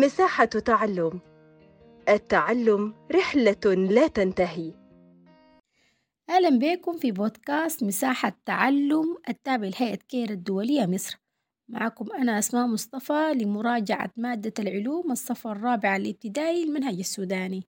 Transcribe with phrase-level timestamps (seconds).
[0.00, 1.20] مساحة تعلم.
[2.08, 4.72] التعلم رحلة لا تنتهي.
[6.30, 11.18] أهلا بكم في بودكاست مساحة تعلم التابع لهيئة كير الدولية مصر.
[11.68, 17.64] معكم أنا أسماء مصطفى لمراجعة مادة العلوم الصف الرابع الابتدائي المنهج السوداني.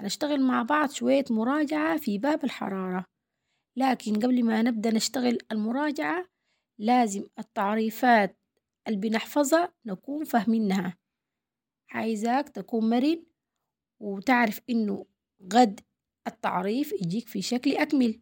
[0.00, 3.04] هنشتغل مع بعض شوية مراجعة في باب الحرارة.
[3.76, 6.26] لكن قبل ما نبدأ نشتغل المراجعة
[6.78, 8.38] لازم التعريفات
[8.88, 10.99] اللي بنحفظها نكون فاهمينها.
[11.90, 13.24] عايزاك تكون مرن
[14.00, 15.06] وتعرف إنه
[15.52, 15.80] غد
[16.26, 18.20] التعريف يجيك في شكل أكمل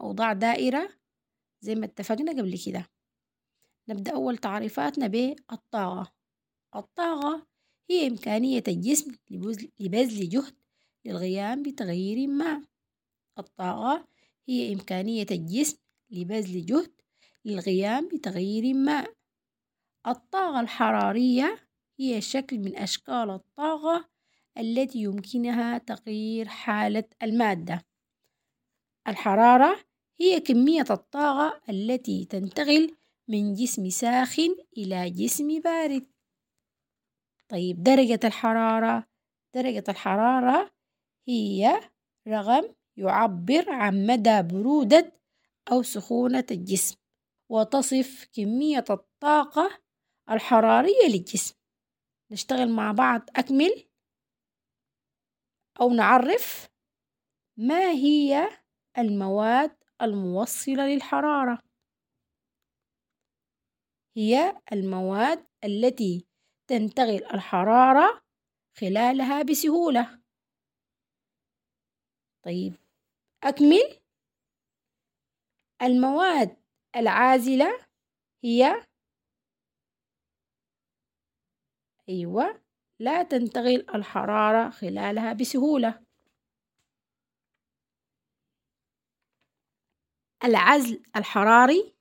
[0.00, 0.88] أو ضع دائرة
[1.60, 2.90] زي ما اتفقنا قبل كده.
[3.88, 6.12] نبدأ أول تعريفاتنا بالطاقة
[6.76, 7.46] الطاقة
[7.90, 9.12] هي إمكانية الجسم
[9.80, 10.54] لبذل جهد
[11.04, 12.62] للقيام بتغيير ما.
[13.38, 14.08] الطاقة
[14.48, 15.76] هي إمكانية الجسم
[16.10, 16.92] لبذل جهد
[17.44, 19.06] للقيام بتغيير ما.
[20.06, 21.63] الطاقة الحرارية
[21.98, 24.08] هي شكل من أشكال الطاقة
[24.58, 27.84] التي يمكنها تغيير حالة المادة.
[29.08, 29.84] الحرارة
[30.20, 32.96] هي كمية الطاقة التي تنتقل
[33.28, 36.06] من جسم ساخن إلى جسم بارد.
[37.48, 39.06] طيب درجة الحرارة
[39.54, 40.70] درجة الحرارة
[41.28, 41.80] هي
[42.28, 45.12] رقم يعبر عن مدى برودة
[45.72, 46.96] أو سخونة الجسم
[47.48, 49.70] وتصف كمية الطاقة
[50.30, 51.54] الحرارية للجسم.
[52.30, 53.88] نشتغل مع بعض أكمل
[55.80, 56.68] أو نعرف
[57.56, 58.48] ما هي
[58.98, 61.58] المواد الموصلة للحرارة.
[64.16, 66.26] هي المواد التي
[66.66, 68.22] تنتقل الحرارة
[68.78, 70.22] خلالها بسهولة.
[72.44, 72.76] طيب
[73.44, 74.00] أكمل.
[75.82, 76.56] المواد
[76.96, 77.86] العازلة
[78.44, 78.86] هي
[82.08, 82.60] أيوة.
[82.98, 86.00] لا تنتقل الحرارة خلالها بسهولة.
[90.44, 91.94] العزل الحراري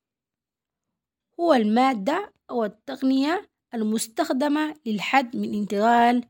[1.39, 6.29] هو المادة أو التقنية المستخدمة للحد من انتقال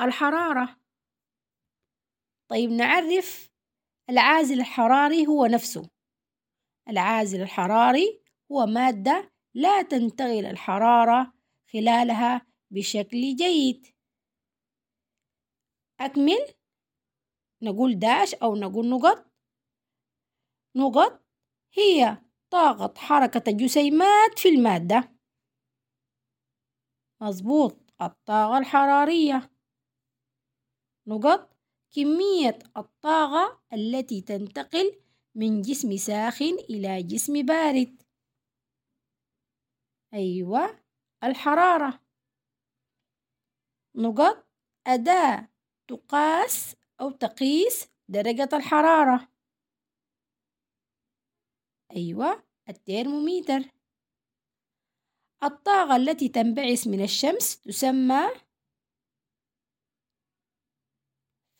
[0.00, 0.76] الحرارة.
[2.48, 3.50] طيب نعرف
[4.10, 5.90] العازل الحراري هو نفسه.
[6.88, 8.20] العازل الحراري
[8.52, 11.32] هو مادة لا تنتقل الحرارة
[11.72, 13.86] خلالها بشكل جيد.
[16.00, 16.54] أكمل.
[17.62, 19.30] نقول داش أو نقول نقط.
[20.76, 21.24] نقط
[21.72, 22.16] هي
[22.50, 25.16] طاقة حركة الجسيمات في المادة.
[27.20, 27.76] مظبوط.
[28.02, 29.50] الطاقة الحرارية.
[31.06, 31.56] نقط
[31.90, 35.02] كمية الطاقة التي تنتقل
[35.34, 38.02] من جسم ساخن إلى جسم بارد.
[40.14, 40.80] أيوة.
[41.24, 42.09] الحرارة.
[43.94, 44.46] نقط
[44.86, 45.48] أداة
[45.88, 49.28] تقاس أو تقيس درجة الحرارة.
[51.96, 53.60] أيوة الترمومتر
[55.42, 58.30] الطاقة التي تنبعث من الشمس تسمى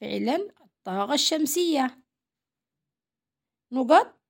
[0.01, 2.05] فعلا الطاقة الشمسية.
[3.73, 4.21] نقط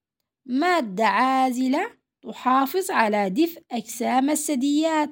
[0.46, 5.08] مادة عازلة تحافظ على دفء أجسام الثدييات.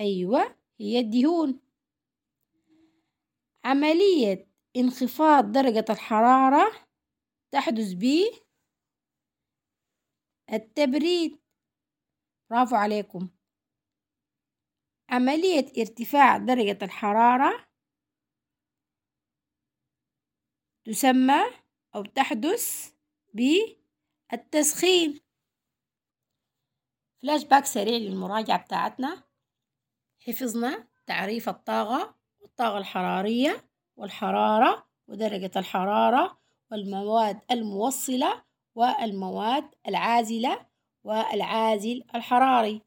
[0.00, 1.60] أيوة هي الدهون
[3.64, 4.46] عملية
[4.76, 6.72] انخفاض درجة الحرارة
[7.52, 8.04] تحدث ب
[10.52, 11.38] التبريد.
[12.50, 13.28] برافو عليكم.
[15.10, 17.66] عملية ارتفاع درجة الحرارة
[20.84, 21.40] تسمى
[21.94, 22.92] أو تحدث
[23.34, 25.20] بالتسخين
[27.22, 29.33] فلاش باك سريع للمراجعة بتاعتنا.
[30.26, 36.38] حفظنا تعريف الطاقة والطاقة الحرارية والحرارة ودرجة الحرارة
[36.70, 40.66] والمواد الموصلة والمواد العازلة
[41.04, 42.82] والعازل الحراري.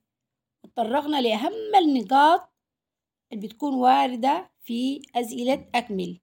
[0.64, 2.54] وتطرقنا لأهم النقاط
[3.34, 6.20] اللي بتكون واردة في أسئلة أكمل.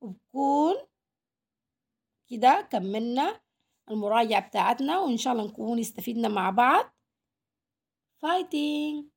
[0.00, 0.74] وبكون
[2.28, 3.40] كده كملنا
[3.90, 6.84] المراجعة بتاعتنا وإن شاء الله نكون استفدنا مع بعض.
[8.22, 9.15] فايتين